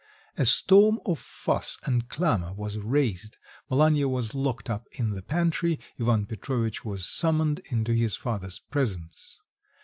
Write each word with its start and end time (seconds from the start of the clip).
A 0.35 0.45
storm 0.45 0.99
of 1.05 1.19
fuss 1.19 1.77
and 1.83 2.09
clamour 2.09 2.53
was 2.53 2.79
raised; 2.79 3.37
Malanya 3.69 4.07
was 4.07 4.33
locked 4.33 4.67
up 4.67 4.87
in 4.93 5.11
the 5.11 5.21
pantry, 5.21 5.79
Ivan 5.99 6.25
Petrovitch 6.25 6.83
was 6.83 7.05
summoned 7.05 7.59
into 7.69 7.93
his 7.93 8.15
father's 8.15 8.57
presence. 8.57 9.37